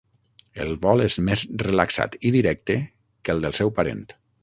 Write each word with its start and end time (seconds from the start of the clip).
El 0.63 0.71
vol 0.85 1.03
és 1.03 1.17
més 1.27 1.43
relaxat 1.65 2.19
i 2.31 2.35
directe 2.39 2.81
que 3.29 3.37
el 3.37 3.45
del 3.49 3.59
seu 3.63 3.77
parent. 3.81 4.07